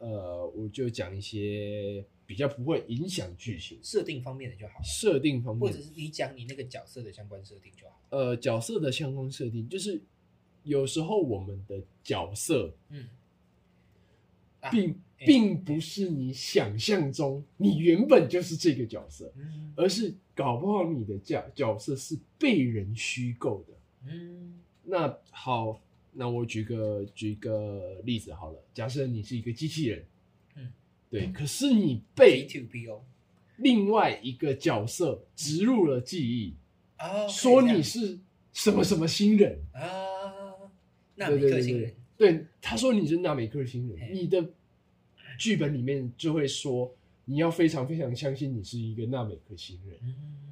[0.00, 3.78] 呃，我就讲一些比较不会影响剧情。
[3.82, 5.60] 设定方面的就好了，设定方面。
[5.60, 8.00] 或者，是你讲你那个角色的相关设定就好。
[8.10, 10.02] 呃，角色的相关设定，就是
[10.64, 13.08] 有时候我们的角色嗯，
[14.60, 15.26] 啊并、哎。
[15.26, 19.72] 并不是你想象中你原本就是这个角色，嗯。
[19.76, 23.74] 而是搞不好你的角角色是被人虚构的。
[24.06, 24.60] 嗯。
[24.82, 25.80] 那好，
[26.12, 30.04] 那我举个举个例子好了，假设你是一个机器人，
[30.56, 30.72] 嗯，
[31.08, 33.04] 对，可是你被 to B O
[33.56, 36.54] 另外一个角色植入了记忆，
[36.96, 38.18] 啊，说你是
[38.52, 39.82] 什么什么新人，啊，
[41.14, 44.44] 纳对米对对对克星人，对，他说你是纳美克星人，你的
[45.38, 46.92] 剧本里面就会说
[47.24, 50.49] 你要非常非常相信你是一个纳美克星人，嗯，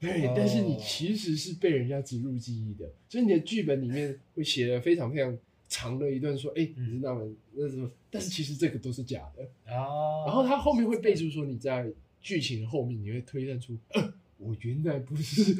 [0.00, 5.36] 对，哦但是你其实是被人家植入记忆的，所以你的剧本里面会写了非常非常
[5.68, 9.42] 长的一段说，哎、你是纳美那什么，但是其实这个都是假的。
[9.72, 15.54] 哦，然后他后面会备注说你在剧情的后面你会推断出，呃，我原来不是，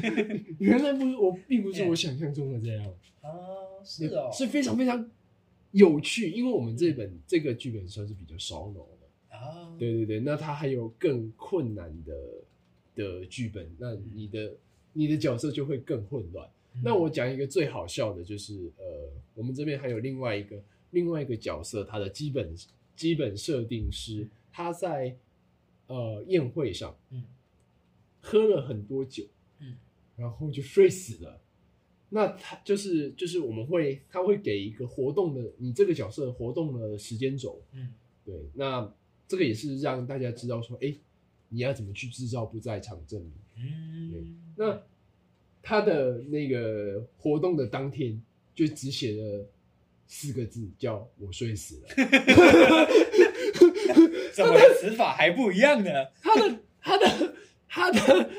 [0.58, 2.86] 原来不是，我并不是我想象中的这样，
[3.22, 5.10] 哦，是哦，是非常非常
[5.72, 9.36] 有趣，因为我们这本这个剧本算是比较烧脑的。
[9.36, 12.14] 啊，对对对，那它还有更困难的
[12.96, 14.52] 的剧本，那你的
[14.92, 16.48] 你的角色就会更混乱。
[16.74, 16.82] 嗯。
[16.82, 22.52] 那我讲一个最好笑的，就是呃，我们这边还有另外一个另外一个角色，他的基本
[22.96, 25.16] 基本设定是他在
[25.86, 27.22] 呃宴会上，嗯，
[28.20, 29.22] 喝了很多酒，
[29.60, 29.76] 嗯，
[30.16, 31.40] 然后就睡死了。
[32.08, 37.92] 那他就是就是我们会他会给一个活动的你这个角色活动的时间轴，嗯。
[38.24, 38.92] 对，那
[39.28, 40.92] 这个也是让大家知道说，哎，
[41.48, 43.32] 你要怎么去制造不在场证明。
[43.58, 44.82] 嗯，那
[45.62, 48.20] 他的那个活动的当天
[48.54, 49.46] 就只写了
[50.06, 51.88] 四个字，叫我睡死了。
[54.32, 55.90] 怎么死法还不一样呢？
[56.20, 57.34] 他的他的
[57.68, 58.30] 他的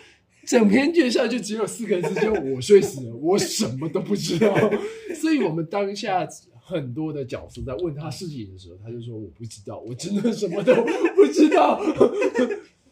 [0.46, 4.56] 整篇介绍就只有四个字，就我睡死了，我什么都不知道。
[5.20, 6.28] 所以我们当下
[6.62, 10.76] 很多的角色在问他事情的时候，他就说我不知道，我真的什么都
[11.16, 11.82] 不知道。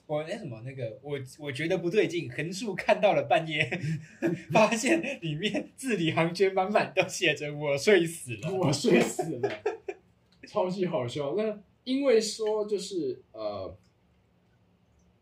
[0.07, 3.67] 我那什么那个，我我觉得不对劲，横竖看到了半夜，
[4.53, 9.49] 发现里面字里行间满满都写着“我睡死了”，我睡死了，
[10.47, 11.33] 超级好笑。
[11.35, 13.75] 那因为说就是呃，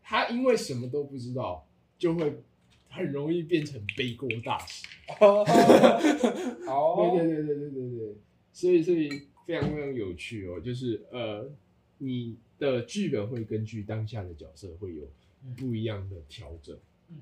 [0.02, 1.66] 他因为什么都不知道，
[1.98, 2.42] 就会
[2.90, 4.84] 很容易变成背锅大师。
[5.20, 5.44] 哦，
[7.16, 8.16] 对对对对对对对，
[8.52, 9.08] 所以所以
[9.46, 11.50] 非常非常有趣哦，就是呃，
[12.04, 15.08] 你的剧本会根据当下的角色会有
[15.56, 16.76] 不一样的调整。
[17.08, 17.16] 嗯，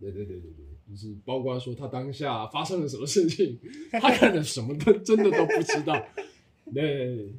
[0.00, 3.58] 对对对对对，就是包括说他当下发生了什么事情，
[3.92, 6.06] 他可能什么都真的都不知道。
[6.72, 7.32] 对，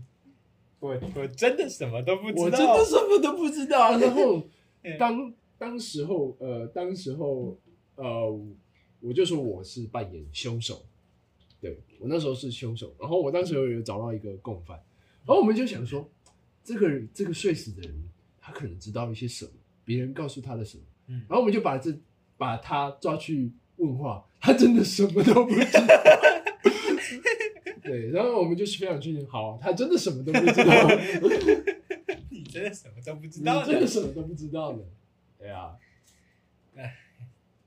[0.79, 3.97] 我我真的什么都不知道，我真的什么都不知道。
[3.97, 4.37] 然后
[4.83, 7.57] 嗯当当时候呃，当时候
[7.95, 8.39] 呃，
[9.01, 10.85] 我就说我是扮演凶手，
[11.61, 12.95] 对我那时候是凶手。
[12.99, 14.77] 然后我当时候有找到一个共犯，
[15.25, 16.09] 然后我们就想说，
[16.69, 17.95] 这个这个睡死的人，
[18.39, 19.51] 他可能知道一些什么，
[19.83, 21.91] 别人告诉他的什么，嗯然后我们就把这
[22.37, 25.87] 把他抓去问话，他真的什么都不知道。
[27.81, 30.89] 对，然后我们就是非常确定，好，他真的什么都不知道，
[32.29, 34.85] 你真的什么都不知你道真的什么都不知道的。
[35.39, 35.75] 对啊，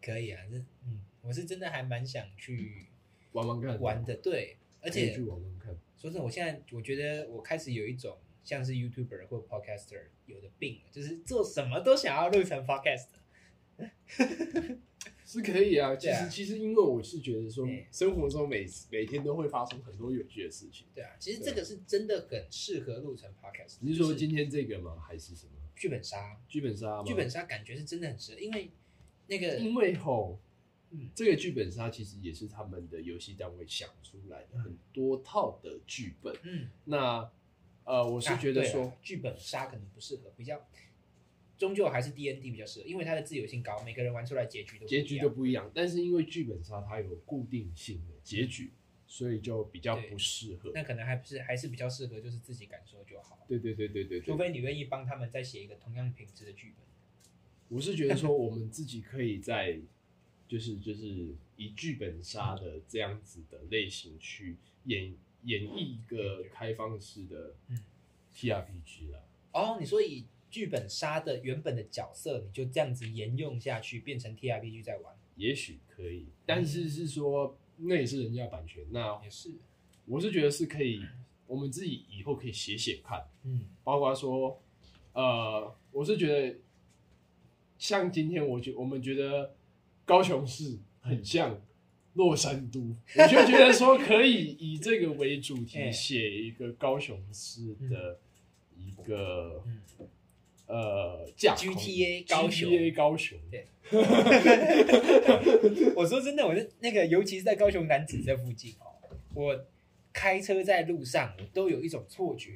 [0.00, 2.86] 可以啊，这嗯，我是真的还蛮想去
[3.32, 5.76] 玩玩看，玩的，对，而且去玩玩看。
[5.98, 13.06] 说真的，我现在我觉得我开始有一种像是 YouTuber 或 Podcaster 有的病，就是做什么都想要录成 Podcast。
[15.24, 20.86] 是可以啊，其实其实因为我是觉得说，生活中每每天都会发生很多有趣的事情。
[20.94, 23.78] 对啊，其实这个是真的很适合录成 Podcast。
[23.80, 24.98] 你是说今天这个吗？
[25.00, 26.38] 还是什么剧本杀？
[26.46, 27.04] 剧本杀吗？
[27.04, 28.70] 剧本杀感觉是真的很适合，因为
[29.26, 30.38] 那个因为吼，
[30.90, 36.36] 嗯这个剧本杀其实也是他们的游戏单位想出来的很多套的剧本。
[36.42, 37.32] 嗯，那
[37.84, 40.66] 呃，我我是觉得说，啊剧本杀可能不适合，比较
[41.58, 48.72] 终究还是 D N D 比较适合，因为它的自由性高，每个人玩出来结局都结局样都不一样，但是因为剧本杀它有固定性的结局，
[49.06, 50.72] 所以就比较不适合。
[50.74, 53.44] 那可能还不是还是比较适合，就是自己感受就好。
[53.48, 56.86] 对对对对对对，除非你愿意帮他们再写一个同样品质的剧本。
[57.68, 59.78] 我是觉得说，我们自己可以在
[60.46, 67.78] 就是就是以剧本杀的这样子的类型去演演绎一个开放式的嗯
[68.34, 69.20] TRPG 啦。
[69.52, 78.84] 哦，你说以剧本杀的原本的角色，你就这样子沿用下去，变成 T R P G 在玩，也许可以，但是是说那也是人家版权。
[78.90, 79.52] 那也是。
[80.04, 81.00] 我是觉得是可以，
[81.46, 84.60] 我们自己以后可以写写看，嗯，包括说，
[85.12, 86.58] 呃，我是觉得
[87.78, 89.54] 像今天我觉我们觉得
[90.04, 91.60] 高雄市很像
[92.14, 98.18] 洛杉矶，我就觉得说可以以这个为主题哎写一个高雄市的
[98.76, 99.80] 一个、嗯。
[100.66, 101.66] 呃架空。
[101.74, 102.70] GTA 高雄。
[102.70, 103.66] GTA 高雄，对。
[105.94, 108.86] 我说真的，我是那个，尤其是在高雄男子这附近哦，
[109.34, 109.66] 我
[110.12, 112.52] 开车在路上，我都有一种错觉，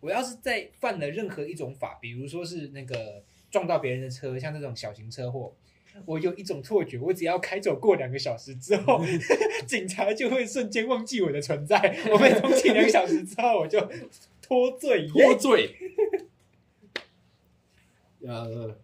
[0.00, 5.54] 我要是在犯了任何一种法，比如说是那个撞到别人的车，像这种小型车祸。
[6.06, 9.00] 我有一种错觉，我只要开走过两个小时之后，
[9.66, 11.78] 警察就会瞬间忘记我的存在。
[12.10, 13.80] 我被通缉两个小时之后，我就
[14.42, 15.74] 脱罪脱罪。
[18.20, 18.76] 呃，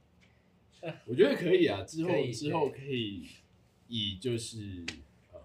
[1.06, 3.26] 我觉得可以啊，之后之后可以
[3.88, 4.84] 以就是
[5.32, 5.40] 呃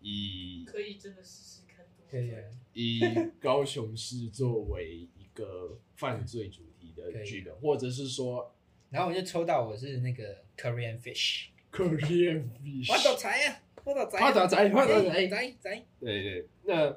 [0.00, 1.86] 以可以真的试试看。
[2.10, 2.38] 可以啊
[2.74, 3.00] 以
[3.40, 8.54] 高雄市作为一个犯罪主题的剧本，或者是说
[8.90, 13.16] 然后我就抽到我是那个 Korean Fish，Korean fish。
[13.16, 16.96] 财啊，我倒财，发大财发大财财财，对对，那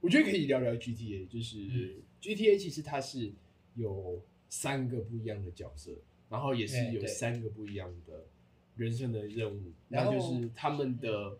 [0.00, 2.02] 我觉得可以聊聊 GTA，就是、嗯。
[2.20, 3.30] GTA 其实它是
[3.74, 5.92] 有三个不一样的角色，
[6.30, 8.24] 然后也是有三个不一样的
[8.76, 11.38] 人生的任务，然后那就是他们的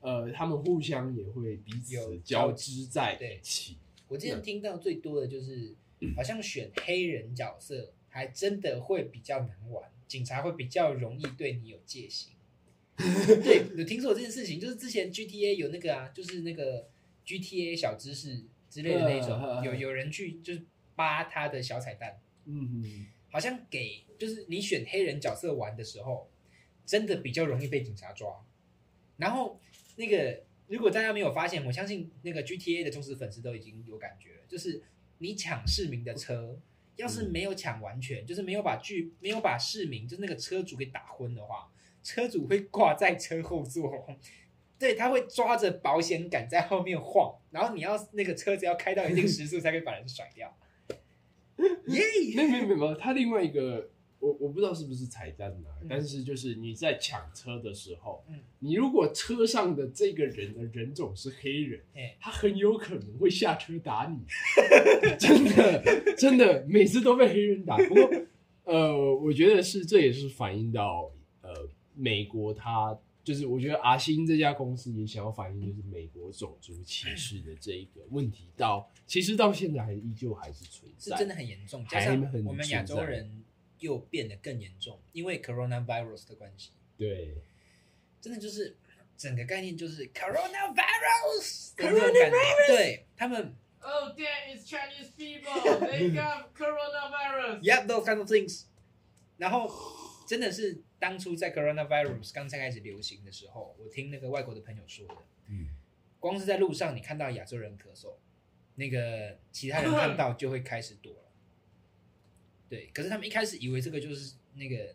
[0.00, 3.76] 呃，他们互相也会彼此交交织在一起。
[4.08, 5.74] 我之前听到最多的就是，
[6.16, 12.32] 好像选黑人角色还真的会比较难玩，警察会比较容易对你有戒心。
[12.96, 16.88] 对，有听说有这件事情，就是之前 GTA 有那个啊，就是那个
[17.26, 20.62] GTA 小知识之类的那一种，嗯有有人去就是
[20.94, 26.30] 扒他的小彩蛋，嗯嗯，好像给就是你选黑人角色玩的时候，
[26.86, 28.46] 真的比较容易被警察抓。
[29.16, 29.60] 然后
[29.96, 34.80] 那个如果大家没有发现，我相信那个 GTA 的忠实粉丝都已经有感觉了，就是
[35.18, 36.60] 你抢市民的车，
[36.96, 41.70] 要是没有抢完全，就是没有把剧没有把市民就是那个车主给打昏的话，
[42.02, 44.06] 车主会挂在车后座。
[44.76, 50.54] 对，他会抓着保险杆在后面晃，然后你要那个车子要开到一定时速才可以把人甩掉。
[51.86, 52.02] 耶！
[52.34, 53.88] 没有没有没有，他另外一个
[54.24, 64.24] 我我不知道是不是彩蛋啊，嗯但是就是你在抢车的时候，嗯你如果车上的这个人的人种是黑人，哎，他很有可能会下车打你，
[65.18, 67.76] 真的真的每次都被黑人打。
[67.76, 68.10] 不过
[68.64, 71.10] 呃，我觉得是这也是反映到
[71.42, 71.50] 呃
[71.94, 72.98] 美国他。
[73.22, 83.42] 就是我觉得阿星这家公司也想要反映，就是美国种族歧视的这一个问题到，其实到现在还依旧还是存在，是真的很严重，加还上很我们亚洲人
[83.84, 87.34] 又变得更严重，因为 coronavirus 的关系，对。
[88.20, 88.74] 真的就是
[89.18, 92.30] 整个概念就是 coronavirus，的感觉
[92.66, 93.54] 对他们
[93.86, 95.52] Oh, damn, it's Chinese people.
[95.86, 97.60] They got coronavirus.
[97.60, 98.64] Yeah, those kind of things。
[99.36, 99.70] 然后
[100.26, 105.14] 真的是当初在 coronavirus 刚才开始流行的时候，我听那个外国的朋友说的，
[105.48, 105.68] 嗯，
[106.18, 108.14] 光是在路上你看到亚洲人咳嗽，
[108.76, 111.23] 那个其他人看到就会开始躲了。
[112.74, 114.92] 对，可是他们一开始以为这个就是那个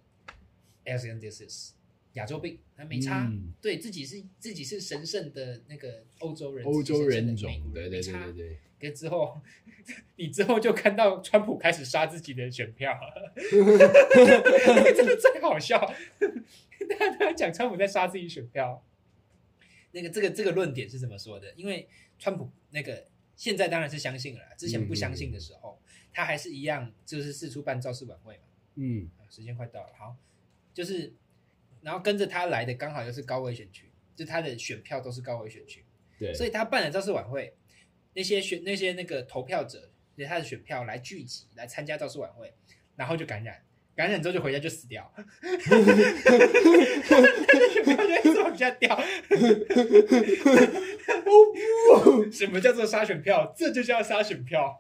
[0.84, 1.70] Asian disease
[2.14, 3.54] 亚洲病，还没差，嗯。
[3.62, 9.40] 对自己是自己是神圣的那个欧洲人，欧洲人种对对对对对，跟之后，
[10.18, 13.00] 你之后就看到川普开始杀自己的选票，
[13.54, 15.80] 那个真的最好笑。
[16.90, 18.84] 大家讲川普在杀自己选票，
[19.92, 21.54] 那个这个这个论点是怎么说的？
[21.56, 23.08] 因为川普那个
[23.38, 25.79] 现在当然是相信了啦，之前不相信的时候，
[26.14, 28.44] 他还是一样就是四处办造势晚会嘛。
[28.76, 30.16] 嗯啊时间快到了，好，
[30.74, 31.14] 就是
[31.82, 35.84] 然后跟着他来的刚好又是高危选区，就他的选票都是高危选区。
[36.18, 37.54] 对，所以他办了造势晚会，
[38.14, 42.54] 那些选那些那个投票者，就是他的选票来聚集来参加造势晚会，
[42.96, 43.64] 然后就感染，
[43.96, 45.14] 感染之后就回家就死掉，
[47.70, 49.00] 选票就一直往下掉。
[52.32, 53.54] 什么叫做杀选票？
[53.56, 54.80] 这就叫杀选票。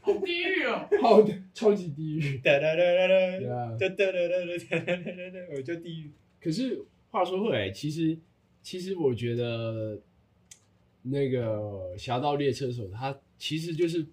[0.00, 0.88] 好地狱哦！
[1.00, 2.38] 好的，超级地狱。
[2.38, 6.10] 哒哒哒哒哒啊，哒哒哒哒哒哒哒哒，我就地狱。
[6.40, 8.18] 可是话说回来，其实
[8.62, 10.00] 其实我觉得
[11.02, 14.06] 那个《侠盗猎车手》他其实就是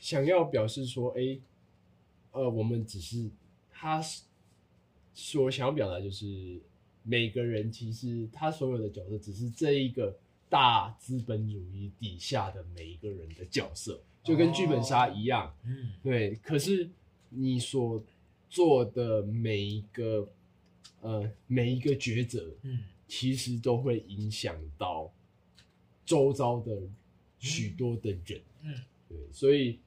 [0.00, 1.38] 想要表示说，哎，
[2.32, 3.28] 呃，我们只是
[3.70, 4.00] 他
[5.12, 6.60] 所想要表达就是
[7.04, 10.16] 每个人其实他所有的角色只是这一个
[10.48, 15.54] 大资本主义底下的每一个人的角色，就跟剧本杀一样。
[15.64, 16.88] 嗯对，可是
[17.28, 18.02] 你所
[18.48, 20.28] 做的每一个
[21.02, 25.12] 呃每一个抉择，嗯其实都会影响到
[26.06, 26.72] 周遭的
[27.38, 28.40] 许多的人。
[28.62, 28.74] 嗯
[29.08, 29.78] 对，所以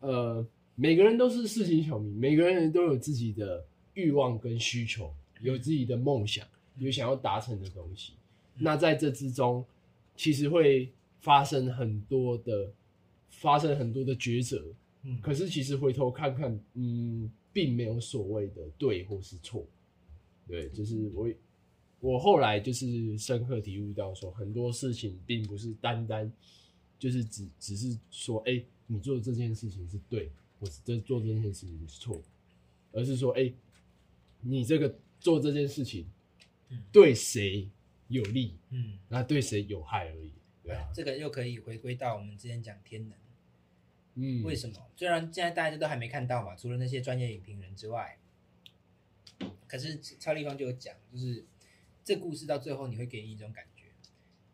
[0.00, 0.44] 呃，
[0.74, 3.62] 每个人都是市井小民，每个人都有自己的
[3.92, 6.46] 欲望跟需求，有自己的梦想，
[6.76, 8.14] 有想要达成的东西。
[8.58, 9.64] 那在这之中，
[10.16, 12.72] 其实会发生很多的，
[13.30, 14.64] 发生很多的抉择。
[15.04, 19.66] 嗯可是其实回头看看，嗯，并没有所谓的对或是错。
[20.46, 21.28] 对，就是我
[22.00, 26.30] 我后来就是深刻体悟到说，很多事情并不是单单
[26.98, 32.22] 就是只只是说，哎、你做这件事情是对，我这做这件事情是错，
[32.92, 33.52] 而是说，哎、
[34.40, 36.21] 你这个做这件事情嗯
[36.92, 37.68] 对谁
[38.08, 40.32] 有利，嗯，那对谁有害而已。
[40.62, 43.18] 对啊，这个又可以回归到我们之前讲天能。
[44.14, 44.76] 嗯，为什么？
[44.94, 48.18] 虽然现在大家都还没看到嘛，除了那些专业影评人之外，
[49.66, 51.44] 可是超立方就有讲，就是
[52.04, 53.86] 这故事到最后你会给你一种感觉，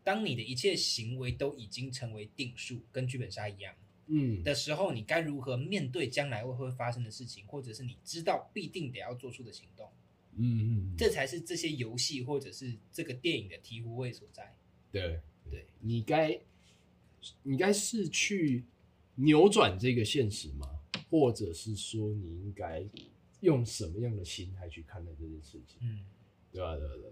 [0.05, 3.75] 当你的一切行为都已经成为定数，跟剧本杀一样
[4.07, 9.91] 嗯，的时候，你该如何面对将来会会发生的事情，或者是你知道必定得要做出的行动？
[10.39, 14.57] 嗯嗯，这才是这些游戏或者是这个电影的醍醐味所在。
[14.91, 15.21] 对
[15.51, 16.41] 对，你该
[17.43, 18.65] 你该是去
[19.17, 20.67] 扭转这个现实吗？
[21.11, 22.85] 或者是说你应该
[23.41, 25.79] 用什么样的心态去看待这件事情？
[25.81, 26.05] 嗯，
[26.53, 27.11] 对吧、对啊、对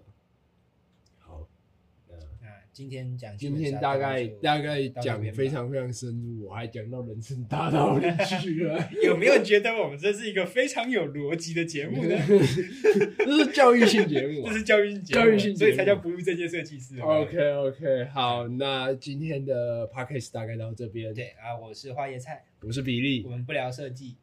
[2.72, 8.90] 今天讲今天大概大概讲非常非常深入，我还讲到人生大道理去了。
[9.02, 12.14] 有没有觉得我们这是一个非常有逻辑的节目呢？
[13.16, 17.00] 这是教育性节目啊、这是教育性节目，教育性所以才叫不务正业设计师。
[17.00, 21.14] OK OK，好，那今天的 Podcast 大概到这边。
[21.14, 24.16] 对，啊，我是花椰菜，我是比利我，们不聊设计，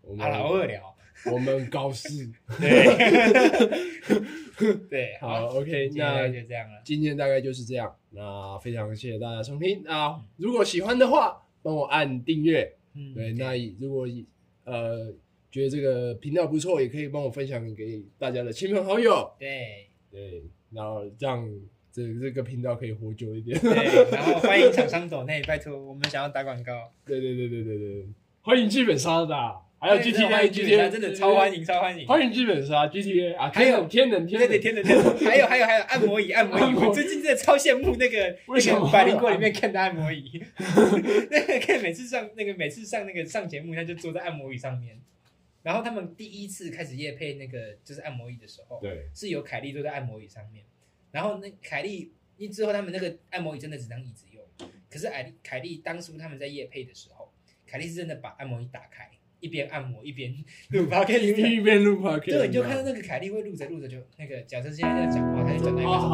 [0.00, 0.96] 我们啊，老二聊。
[1.30, 2.32] 我们高四。
[2.58, 2.84] 对，
[4.90, 6.80] 对，好好，，OK，那就这样了。
[6.84, 7.94] 今天大概就是这样。
[8.10, 9.82] 那非常谢谢大家收听。
[9.86, 12.74] 啊如果喜欢的话，帮我按订阅。
[12.94, 14.06] 嗯，对，那如果
[14.64, 15.12] 呃
[15.50, 19.32] 觉得这个频道不错，也可以帮我分享给大家的亲朋好友。
[19.38, 21.48] 对对，然后让
[21.90, 23.58] 这这个频道可以活久一点。
[23.58, 23.72] 对，
[24.12, 26.92] 然后欢迎厂商走内，拜托，我们想要打广告。
[27.06, 28.06] 对对对对对对，
[28.42, 32.06] 欢迎剧本杀的啊，还有 GTA 剧本杀 GTA 真的超欢迎，超欢迎。
[32.06, 40.40] 欢迎剧本杀 GTA 啊，还有天能天能对对，天的天的，还有还有还有按摩椅，按摩椅，我最近真的超羡慕那个那个百灵果里面看的按摩椅，
[41.28, 45.00] 那个看每次上那个每次上那个上节目，他就坐在按摩椅上面。
[45.64, 50.64] 然后他们第一次开始夜配那个就是按摩椅的时候，对是有凯莉坐在按摩椅上面，
[51.10, 54.44] 然后那凯莉，因为之后他们那个按摩椅真的只当椅子用，
[54.88, 57.32] 可是凯莉凯莉当初他们在夜配的时候，
[57.66, 59.10] 凯莉是真的把按摩椅打开，
[59.42, 60.32] 一边按摩 一边
[60.70, 66.08] 录 p o d 一边录 p o d 对，你就看到那个凯莉会录着录着就那个，假设现在在讲话，他就讲到一哦半说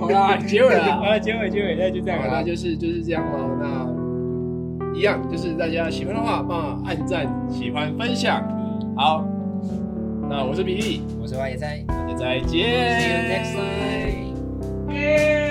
[0.00, 0.96] 好啦，结尾了。
[0.96, 2.42] 好了，结尾结尾，那就这样好，那。
[2.42, 3.56] 就是就是这样咯。
[3.60, 3.86] 那
[4.96, 8.42] 一样，就是大家喜欢的话，帮我按赞、喜欢、分享。
[8.96, 9.24] 好，
[10.30, 12.66] 那我是比利，我是花野菜大家再见。
[13.00, 14.94] ，See you next time。
[14.94, 15.43] 耶